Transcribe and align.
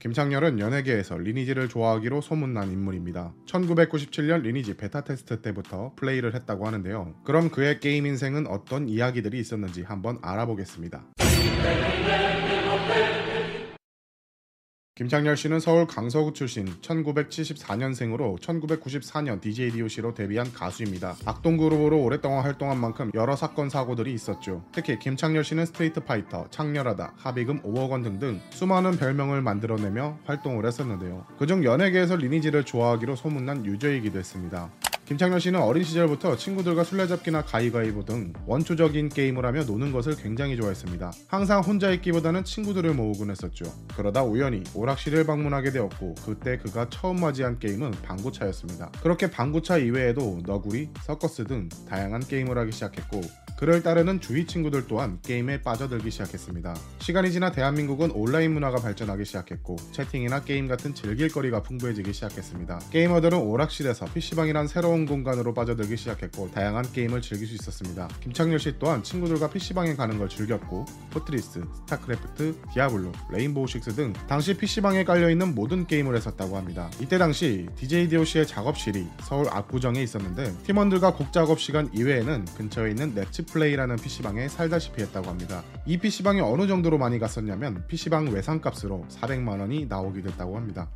김창렬은 0.00 0.58
연예계에서 0.58 1.18
리니지를 1.18 1.68
좋아하기로 1.68 2.22
소문난 2.22 2.72
인물입니다. 2.72 3.34
1997년 3.46 4.40
리니지 4.40 4.78
베타 4.78 5.02
테스트 5.02 5.42
때부터 5.42 5.92
플레이를 5.94 6.34
했다고 6.34 6.66
하는데요. 6.66 7.16
그럼 7.22 7.50
그의 7.50 7.80
게임 7.80 8.06
인생은 8.06 8.46
어떤 8.46 8.88
이야기들이 8.88 9.38
있었는지 9.38 9.82
한번 9.82 10.18
알아보겠습니다. 10.22 11.04
김창렬 15.00 15.34
씨는 15.34 15.60
서울 15.60 15.86
강서구 15.86 16.34
출신 16.34 16.66
1974년생으로 16.82 18.38
1994년 18.38 19.40
DJ 19.40 19.70
DOC로 19.70 20.12
데뷔한 20.12 20.52
가수입니다. 20.52 21.16
악동그룹으로 21.24 21.98
오랫동안 21.98 22.44
활동한 22.44 22.78
만큼 22.78 23.10
여러 23.14 23.34
사건 23.34 23.70
사고들이 23.70 24.12
있었죠. 24.12 24.62
특히 24.72 24.98
김창렬 24.98 25.42
씨는 25.42 25.64
스트리트 25.64 26.00
파이터, 26.00 26.48
창렬하다, 26.50 27.14
합의금 27.16 27.62
5억 27.62 27.88
원 27.88 28.02
등등 28.02 28.42
수많은 28.50 28.98
별명을 28.98 29.40
만들어내며 29.40 30.18
활동을 30.26 30.66
했었는데요. 30.66 31.24
그중 31.38 31.64
연예계에서 31.64 32.16
리니지를 32.16 32.64
좋아하기로 32.64 33.16
소문난 33.16 33.64
유저이기도 33.64 34.18
했습니다. 34.18 34.70
김창렬 35.10 35.40
씨는 35.40 35.60
어린 35.60 35.82
시절부터 35.82 36.36
친구들과 36.36 36.84
술래잡기나 36.84 37.42
가위바위보 37.42 38.04
등 38.04 38.32
원초적인 38.46 39.08
게임을 39.08 39.44
하며 39.44 39.64
노는 39.64 39.90
것을 39.90 40.14
굉장히 40.14 40.56
좋아했습니다. 40.56 41.10
항상 41.26 41.62
혼자 41.62 41.90
있기보다는 41.90 42.44
친구들을 42.44 42.94
모으곤 42.94 43.32
했었죠. 43.32 43.64
그러다 43.96 44.22
우연히 44.22 44.62
오락실을 44.72 45.26
방문하게 45.26 45.72
되었고 45.72 46.14
그때 46.24 46.58
그가 46.58 46.88
처음 46.90 47.16
맞이한 47.16 47.58
게임은 47.58 47.90
방구차였습니다. 47.90 48.92
그렇게 49.02 49.28
방구차 49.28 49.78
이외에도 49.78 50.38
너구리, 50.46 50.90
서커스 51.02 51.42
등 51.42 51.68
다양한 51.88 52.20
게임을 52.20 52.56
하기 52.58 52.70
시작했고 52.70 53.20
그를 53.60 53.82
따르는 53.82 54.22
주위 54.22 54.46
친구들 54.46 54.86
또한 54.86 55.18
게임에 55.20 55.60
빠져들기 55.60 56.10
시작했습니다. 56.10 56.74
시간이 57.00 57.30
지나 57.30 57.52
대한민국은 57.52 58.10
온라인 58.12 58.54
문화가 58.54 58.78
발전하기 58.78 59.26
시작했고 59.26 59.76
채팅이나 59.92 60.40
게임 60.44 60.66
같은 60.66 60.94
즐길거리가 60.94 61.62
풍부해지기 61.62 62.10
시작했습니다. 62.14 62.80
게이머들은 62.90 63.36
오락실에서 63.36 64.06
PC방이란 64.14 64.66
새로운 64.66 65.04
공간으로 65.04 65.52
빠져들기 65.52 65.98
시작했고 65.98 66.52
다양한 66.52 66.90
게임을 66.90 67.20
즐길 67.20 67.48
수 67.48 67.54
있었습니다. 67.56 68.08
김창렬 68.22 68.58
씨 68.58 68.78
또한 68.78 69.02
친구들과 69.02 69.50
PC방에 69.50 69.94
가는 69.94 70.16
걸 70.16 70.30
즐겼고 70.30 70.86
포트리스, 71.10 71.62
스타크래프트, 71.82 72.62
디아블로, 72.72 73.12
레인보우 73.30 73.66
식스 73.66 73.90
등 73.90 74.14
당시 74.26 74.56
PC방에 74.56 75.04
깔려있는 75.04 75.54
모든 75.54 75.86
게임을 75.86 76.16
했었다고 76.16 76.56
합니다. 76.56 76.90
이때 76.98 77.18
당시 77.18 77.68
DJ 77.76 78.08
DOC의 78.08 78.46
작업실이 78.46 79.06
서울 79.20 79.48
압구정에 79.50 80.02
있었는데 80.02 80.50
팀원들과 80.64 81.12
곡 81.12 81.30
작업 81.30 81.60
시간 81.60 81.90
이외에는 81.92 82.46
근처에 82.56 82.88
있는 82.88 83.14
넷츠 83.14 83.49
플레이라는 83.52 83.96
PC방에 83.96 84.48
살다시피 84.48 85.02
했다고 85.02 85.28
합니다. 85.28 85.62
이 85.86 85.98
PC방이 85.98 86.40
어느 86.40 86.66
정도로 86.66 86.98
많이 86.98 87.18
갔었냐면 87.18 87.84
PC방 87.88 88.28
외상값으로 88.28 89.06
400만원이 89.08 89.88
나오게 89.88 90.22
됐다고 90.22 90.56
합니다. 90.56 90.88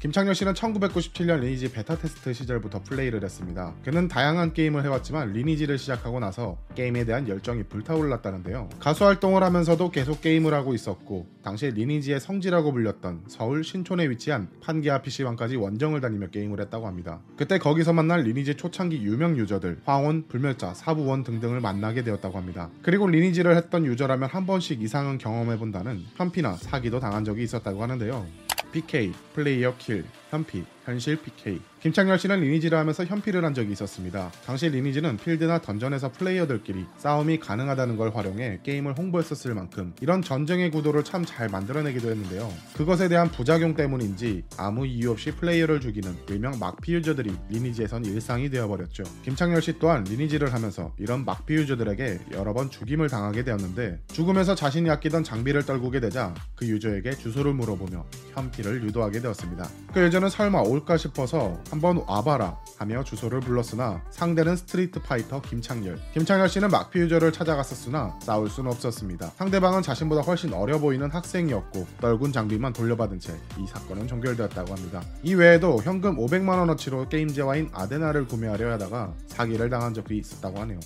김창렬 0.00 0.34
씨는 0.34 0.54
1997년 0.54 1.40
리니지 1.40 1.72
베타 1.72 1.94
테스트 1.94 2.32
시절부터 2.32 2.80
플레이를 2.84 3.22
했습니다. 3.22 3.74
그는 3.84 4.08
다양한 4.08 4.54
게임을 4.54 4.82
해왔지만 4.82 5.34
리니지를 5.34 5.76
시작하고 5.76 6.20
나서 6.20 6.56
게임에 6.74 7.04
대한 7.04 7.28
열정이 7.28 7.64
불타올랐다는데요. 7.64 8.70
가수 8.78 9.04
활동을 9.04 9.42
하면서도 9.42 9.90
계속 9.90 10.22
게임을 10.22 10.54
하고 10.54 10.72
있었고 10.72 11.26
당시 11.44 11.66
리니지의 11.66 12.18
성지라고 12.18 12.72
불렸던 12.72 13.24
서울 13.28 13.62
신촌에 13.62 14.08
위치한 14.08 14.48
판기아 14.62 15.02
PC방까지 15.02 15.56
원정을 15.56 16.00
다니며 16.00 16.28
게임을 16.28 16.62
했다고 16.62 16.86
합니다. 16.86 17.20
그때 17.36 17.58
거기서 17.58 17.92
만난 17.92 18.22
리니지 18.22 18.54
초창기 18.54 19.02
유명 19.02 19.36
유저들 19.36 19.82
황혼, 19.84 20.26
불멸자, 20.28 20.72
사부원 20.72 21.24
등등을 21.24 21.60
만나게 21.60 22.04
되었다고 22.04 22.38
합니다. 22.38 22.70
그리고 22.80 23.06
리니지를 23.06 23.54
했던 23.54 23.84
유저라면 23.84 24.30
한 24.30 24.46
번씩 24.46 24.80
이상은 24.80 25.18
경험해본다는 25.18 26.04
현피나 26.16 26.54
사기도 26.54 27.00
당한 27.00 27.26
적이 27.26 27.42
있었다고 27.42 27.82
하는데요. 27.82 28.49
PK, 28.72 29.12
player 29.34 29.74
kill, 29.78 30.04
현피, 30.30 30.64
현실 30.84 31.16
PK. 31.20 31.60
김창렬 31.80 32.18
씨는 32.18 32.40
리니지를 32.40 32.76
하면서 32.76 33.04
현피를 33.06 33.42
한 33.42 33.54
적이 33.54 33.72
있었습니다. 33.72 34.30
당시 34.44 34.68
리니지는 34.68 35.16
필드나 35.16 35.60
던전에서 35.62 36.12
플레이어들끼리 36.12 36.84
싸움이 36.98 37.40
가능하다는 37.40 37.96
걸 37.96 38.14
활용해 38.14 38.60
게임을 38.62 38.98
홍보했었을 38.98 39.54
만큼 39.54 39.94
이런 40.02 40.20
전쟁의 40.20 40.70
구도를 40.70 41.04
참 41.04 41.20
잘 41.30 41.48
만들어내기도 41.48 42.10
했는데요. 42.10 42.52
그것에 42.76 43.08
대한 43.08 43.30
부작용 43.30 43.74
때문인지 43.74 44.42
아무 44.56 44.86
이유 44.86 45.10
없이 45.12 45.30
플레이어를 45.30 45.80
죽이는 45.80 46.16
일명 46.28 46.58
막피 46.58 46.94
유저들이 46.94 47.32
리니지에선 47.50 48.04
일상이 48.06 48.50
되어버렸죠. 48.50 49.04
김창렬 49.22 49.62
씨 49.62 49.78
또한 49.78 50.02
리니지를 50.04 50.52
하면서 50.52 50.92
이런 50.98 51.24
막피 51.24 51.54
유저들에게 51.54 52.20
여러 52.32 52.52
번 52.52 52.68
죽임을 52.70 53.08
당하게 53.08 53.44
되었는데 53.44 54.00
죽으면서 54.08 54.54
자신이 54.54 54.90
아끼던 54.90 55.24
장비를 55.24 55.64
떨구게 55.64 56.00
되자 56.00 56.34
그 56.56 56.66
유저에게 56.66 57.12
주소를 57.12 57.52
물어보며 57.54 58.04
현피를 58.34 58.82
유도하게 58.82 59.20
되었습니다. 59.20 59.68
그 59.92 60.02
유저는 60.02 60.30
설마 60.30 60.62
올까 60.70 60.96
싶어서 60.96 61.58
한번 61.70 62.04
와봐라 62.06 62.56
하며 62.78 63.02
주소를 63.02 63.40
불렀으나 63.40 64.02
상대는 64.10 64.56
스트리트 64.56 65.02
파이터 65.02 65.42
김창렬. 65.42 65.98
김창렬 66.14 66.48
씨는 66.48 66.68
막피 66.70 67.00
유저를 67.00 67.32
찾아갔었으나 67.32 68.18
싸울 68.22 68.48
수는 68.48 68.70
없었습니다. 68.70 69.32
상대방은 69.36 69.82
자신보다 69.82 70.22
훨씬 70.22 70.52
어려 70.54 70.78
보이는 70.78 71.10
학생이었고 71.10 71.86
떨군 72.00 72.32
장비만 72.32 72.72
돌려받은 72.72 73.18
채 73.18 73.30
이 73.58 73.66
사건은 73.66 74.06
종결되었다고 74.06 74.72
합니다. 74.72 75.02
이 75.22 75.34
외에도 75.34 75.80
현금 75.82 76.16
500만 76.16 76.58
원어치로 76.58 77.08
게임 77.08 77.29
재화인 77.29 77.70
아데나를 77.72 78.26
구매하려 78.26 78.72
하다가 78.72 79.12
사기를 79.26 79.68
당한 79.70 79.92
적이 79.92 80.18
있었다고 80.18 80.58
하네요. 80.60 80.78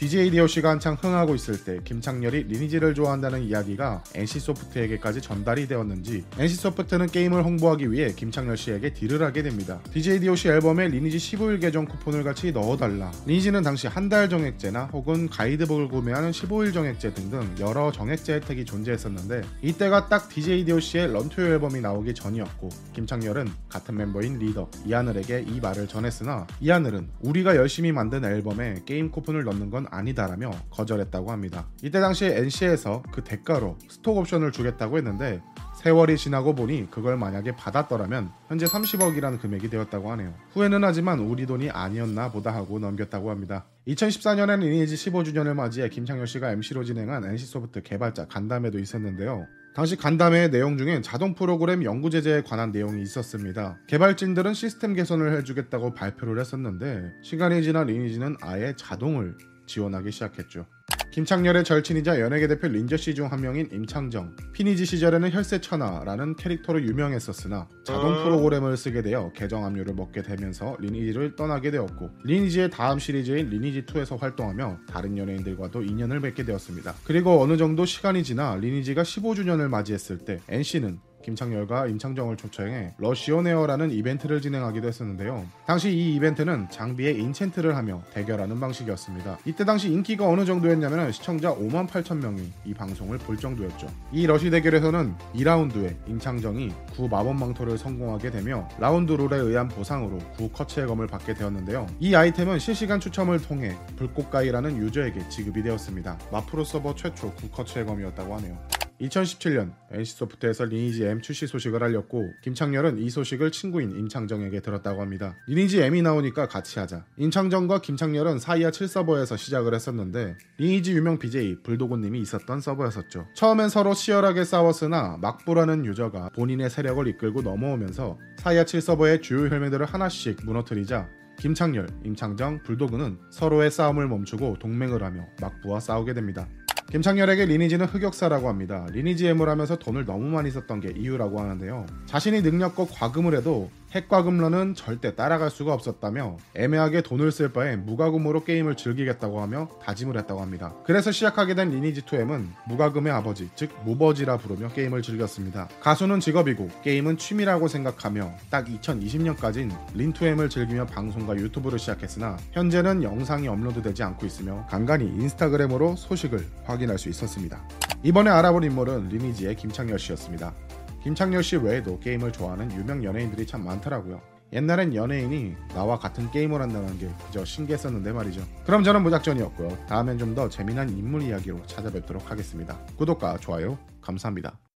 DJ 0.00 0.30
DOC가 0.30 0.70
한창 0.70 0.96
흥하고 0.98 1.34
있을 1.34 1.62
때 1.62 1.78
김창렬이 1.84 2.44
리니지를 2.44 2.94
좋아한다는 2.94 3.42
이야기가 3.42 4.02
NC소프트에게까지 4.14 5.20
전달이 5.20 5.68
되었는지 5.68 6.24
NC소프트는 6.38 7.08
게임을 7.08 7.44
홍보하기 7.44 7.92
위해 7.92 8.10
김창렬 8.16 8.56
씨에게 8.56 8.94
deal을 8.94 9.22
하게 9.22 9.42
됩니다. 9.42 9.78
DJ 9.92 10.20
DOC 10.20 10.48
앨범에 10.48 10.88
리니지 10.88 11.18
15일 11.18 11.60
계정 11.60 11.84
쿠폰을 11.84 12.24
같이 12.24 12.50
넣어달라. 12.50 13.12
리니지는 13.26 13.62
당시 13.62 13.86
한 13.88 14.10
달 14.10 14.28
정액제나 14.28 14.86
혹은 14.86 15.28
가이드북을 15.28 15.86
구매하는 15.88 16.32
15일 16.32 16.72
정액제 16.74 17.14
등등 17.14 17.54
여러 17.60 17.92
정액제 17.92 18.32
혜택이 18.36 18.64
존재했었는데 18.64 19.42
이때가 19.62 20.08
딱 20.08 20.28
DJ 20.30 20.64
DOC의 20.64 21.12
Run 21.12 21.30
to 21.30 21.42
앨범이 21.42 21.80
나오기 21.80 22.14
전이었고 22.14 22.70
김창렬은 22.94 23.48
같은 23.68 23.96
멤버인 23.96 24.38
리더 24.38 24.68
이하늘에게 24.86 25.44
이 25.46 25.60
말을 25.60 25.86
전했으나 25.86 26.46
이하늘은 26.60 27.06
우리가 27.20 27.54
열심히 27.54 27.92
만든 27.92 28.24
앨범에 28.24 28.82
게임 28.86 29.12
쿠폰을 29.12 29.44
넣는 29.44 29.70
건 29.70 29.86
아니다라며 29.90 30.50
거절했다고 30.70 31.30
합니다. 31.30 31.66
이때 31.82 32.00
당시 32.00 32.26
NC에서 32.26 33.02
그 33.12 33.22
대가로 33.22 33.76
스톡 33.88 34.18
옵션을 34.18 34.52
주겠다고 34.52 34.96
했는데 34.98 35.42
세월이 35.82 36.18
지나고 36.18 36.54
보니 36.54 36.90
그걸 36.90 37.16
만약에 37.16 37.56
받았더라면 37.56 38.30
현재 38.48 38.66
30억이라는 38.66 39.40
금액이 39.40 39.70
되었다고 39.70 40.12
하네요. 40.12 40.34
후회는 40.52 40.84
하지만 40.84 41.20
우리 41.20 41.46
돈이 41.46 41.70
아니었나 41.70 42.30
보다 42.30 42.54
하고 42.54 42.78
넘겼다고 42.78 43.30
합니다. 43.30 43.64
2014년에는 43.88 44.60
리니지 44.60 44.94
15주년을 44.96 45.54
맞이해 45.54 45.88
김창렬 45.88 46.26
씨가 46.26 46.52
MC로 46.52 46.84
진행한 46.84 47.24
NC소프트 47.24 47.82
개발자 47.82 48.26
간담회도 48.26 48.78
있었는데요. 48.78 49.46
당시 49.74 49.96
간담회의 49.96 50.50
내용 50.50 50.76
중엔 50.76 51.02
자동 51.02 51.34
프로그램 51.34 51.84
연구 51.84 52.10
제재에 52.10 52.42
관한 52.42 52.72
내용이 52.72 53.00
있었습니다. 53.02 53.78
개발진들은 53.86 54.52
시스템 54.52 54.94
개선을 54.94 55.36
해주겠다고 55.38 55.94
발표를 55.94 56.40
했었는데 56.40 57.12
시간이 57.22 57.62
지나 57.62 57.84
리니지는 57.84 58.36
아예 58.42 58.74
자동을 58.76 59.36
지원하기 59.70 60.10
시작했죠. 60.10 60.66
김창렬의 61.12 61.64
절친이자 61.64 62.20
연예계 62.20 62.46
대표 62.46 62.68
린저 62.68 62.96
씨 62.96 63.14
중 63.14 63.26
한 63.26 63.40
명인 63.40 63.68
임창정. 63.72 64.36
피니지 64.52 64.84
시절에는 64.84 65.32
혈세천하라는 65.32 66.36
캐릭터로 66.36 66.82
유명했었으나 66.82 67.68
자동 67.84 68.22
프로그램을 68.22 68.76
쓰게 68.76 69.02
되어 69.02 69.32
계정 69.34 69.64
압류를 69.64 69.94
먹게 69.94 70.22
되면서 70.22 70.76
리니지를 70.78 71.34
떠나게 71.36 71.70
되었고 71.72 72.10
리니지의 72.24 72.70
다음 72.70 72.98
시리즈인 73.00 73.48
리니지 73.50 73.86
2에서 73.86 74.18
활동하며 74.20 74.78
다른 74.88 75.16
연예인들과도 75.18 75.82
인연을 75.82 76.20
맺게 76.20 76.44
되었습니다. 76.44 76.94
그리고 77.04 77.40
어느 77.42 77.56
정도 77.56 77.84
시간이 77.84 78.22
지나 78.22 78.56
리니지가 78.56 79.02
15주년을 79.02 79.68
맞이했을 79.68 80.18
때 80.18 80.40
NC는 80.48 81.00
김창렬과 81.30 81.86
임창정을 81.86 82.36
초청해 82.36 82.94
러시오네어라는 82.98 83.90
이벤트를 83.92 84.40
진행하기도 84.40 84.88
했었는데요. 84.88 85.46
당시 85.66 85.90
이 85.90 86.14
이벤트는 86.16 86.68
장비에 86.70 87.14
enchant를 87.14 87.72
하며 87.72 88.02
대결하는 88.12 88.58
방식이었습니다. 88.58 89.38
이때 89.44 89.64
당시 89.64 89.88
인기가 89.88 90.26
어느 90.26 90.44
정도였냐면 90.44 91.12
시청자 91.12 91.54
5만 91.54 91.86
8천 91.88 92.18
명이 92.18 92.52
이 92.64 92.74
방송을 92.74 93.18
볼 93.18 93.36
정도였죠. 93.36 93.86
이 94.12 94.26
러시 94.26 94.50
대결에서는 94.50 95.14
2라운드에 95.34 95.96
임창정이 96.08 96.72
구 96.96 97.08
마법 97.08 97.36
망토를 97.36 97.78
성공하게 97.78 98.30
되며 98.30 98.68
라운드 98.78 99.12
룰에 99.12 99.38
의한 99.38 99.68
보상으로 99.68 100.18
구 100.36 100.48
커츠의 100.50 100.86
검을 100.86 101.06
받게 101.06 101.34
되었는데요. 101.34 101.86
이 102.00 102.14
아이템은 102.14 102.58
실시간 102.58 102.98
추첨을 102.98 103.40
통해 103.40 103.76
불꽃가이라는 103.96 104.76
유저에게 104.78 105.28
지급이 105.28 105.62
되었습니다. 105.62 106.18
마프로 106.32 106.64
서버 106.64 106.94
최초 106.94 107.32
구 107.34 107.48
커츠의 107.50 107.86
검이었다고 107.86 108.34
하네요. 108.36 108.79
2017년 109.00 109.72
NC소프트에서 109.90 110.64
리니지 110.64 111.04
M 111.04 111.20
출시 111.20 111.46
소식을 111.46 111.82
알렸고 111.82 112.32
김창렬은 112.42 112.98
이 112.98 113.10
소식을 113.10 113.50
친구인 113.50 113.90
임창정에게 113.92 114.60
들었다고 114.60 115.00
합니다. 115.00 115.36
리니지 115.48 115.82
M이 115.82 116.02
나오니까 116.02 116.48
같이 116.48 116.78
하자. 116.78 117.04
임창정과 117.16 117.80
김창렬은 117.80 118.38
사이하 118.38 118.70
7 118.70 118.88
서버에서 118.88 119.36
시작을 119.36 119.74
했었는데 119.74 120.36
리니지 120.58 120.92
유명 120.92 121.18
BJ 121.18 121.62
불도고님이 121.62 122.20
있었던 122.20 122.60
서버였었죠. 122.60 123.26
처음엔 123.34 123.68
서로 123.68 123.94
치열하게 123.94 124.44
싸웠으나 124.44 125.18
막부라는 125.20 125.84
유저가 125.86 126.30
본인의 126.34 126.70
세력을 126.70 127.06
이끌고 127.08 127.42
넘어오면서 127.42 128.18
사이아 128.36 128.64
7 128.64 128.80
서버의 128.80 129.22
주요 129.22 129.48
혈맹들을 129.48 129.86
하나씩 129.86 130.44
무너뜨리자 130.44 131.08
김창렬, 131.40 131.88
임창정, 132.04 132.64
불도그는 132.64 133.18
서로의 133.30 133.70
싸움을 133.70 134.06
멈추고 134.08 134.58
동맹을 134.58 135.02
하며 135.02 135.26
막부와 135.40 135.80
싸우게 135.80 136.12
됩니다. 136.12 136.46
김창렬에게 136.90 137.46
리니지는 137.46 137.86
흑역사라고 137.86 138.48
합니다. 138.48 138.84
리니지 138.90 139.28
M을 139.28 139.48
하면서 139.48 139.76
돈을 139.76 140.04
너무 140.04 140.24
많이 140.28 140.50
썼던 140.50 140.80
게 140.80 140.92
이유라고 140.96 141.40
하는데요. 141.40 141.86
자신이 142.06 142.42
능력껏 142.42 142.88
과금을 142.92 143.36
해도 143.36 143.70
핵과 143.92 144.22
금러는 144.22 144.74
절대 144.74 145.16
따라갈 145.16 145.50
수가 145.50 145.74
없었다며 145.74 146.36
애매하게 146.54 147.02
돈을 147.02 147.32
쓸 147.32 147.52
바에 147.52 147.76
무과금으로 147.76 148.44
게임을 148.44 148.76
즐기겠다고 148.76 149.40
하며 149.40 149.68
다짐을 149.82 150.16
했다고 150.18 150.40
합니다. 150.40 150.74
그래서 150.84 151.10
시작하게 151.10 151.54
된 151.54 151.70
리니지 151.70 152.02
2M은 152.02 152.46
무과금의 152.68 153.12
아버지, 153.12 153.50
즉 153.56 153.70
무버지라 153.84 154.36
부르며 154.38 154.68
게임을 154.68 155.02
즐겼습니다. 155.02 155.68
가수는 155.80 156.20
직업이고 156.20 156.68
게임은 156.82 157.18
취미라고 157.18 157.66
생각하며 157.66 158.32
딱 158.48 158.66
2020년까진 158.66 159.70
린2M을 159.94 160.48
즐기며 160.48 160.86
방송과 160.86 161.36
유튜브를 161.36 161.78
시작했으나 161.78 162.36
현재는 162.52 163.02
영상이 163.02 163.48
업로드되지 163.48 164.02
않고 164.04 164.24
있으며 164.24 164.66
간간히 164.70 165.06
인스타그램으로 165.06 165.96
소식을 165.96 166.46
확인할 166.64 166.98
수 166.98 167.08
있었습니다. 167.08 167.60
이번에 168.02 168.30
알아볼 168.30 168.64
인물은 168.64 169.08
리니지의 169.08 169.56
김창렬 169.56 169.98
씨였습니다. 169.98 170.54
김창렬 171.02 171.42
씨 171.42 171.56
외에도 171.56 171.98
게임을 171.98 172.32
좋아하는 172.32 172.70
유명 172.72 173.02
연예인들이 173.04 173.46
참 173.46 173.64
많더라고요. 173.64 174.20
옛날엔 174.52 174.94
연예인이 174.94 175.54
나와 175.74 175.98
같은 175.98 176.30
게임을 176.30 176.60
한다는 176.60 176.98
게 176.98 177.08
그저 177.26 177.44
신기했었는데 177.44 178.12
말이죠. 178.12 178.42
그럼 178.64 178.82
저는 178.82 179.02
무작전이었고요. 179.02 179.86
다음엔 179.86 180.18
좀 180.18 180.34
더 180.34 180.48
재미난 180.48 180.88
인물 180.90 181.22
이야기로 181.22 181.66
찾아뵙도록 181.66 182.30
하겠습니다. 182.30 182.78
구독과 182.96 183.38
좋아요 183.38 183.78
감사합니다. 184.00 184.69